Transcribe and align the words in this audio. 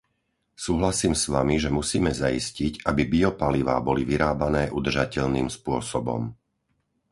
Súhlasím 0.65 1.13
s 1.13 1.23
Vami, 1.33 1.57
že 1.63 1.69
musíme 1.79 2.09
zaistiť, 2.23 2.73
aby 2.89 3.01
biopalivá 3.13 3.75
boli 3.87 4.01
vyrábané 4.11 4.63
udržateľným 4.79 5.45
spôsobom. 5.57 6.21